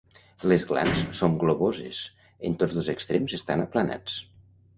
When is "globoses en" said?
1.43-2.57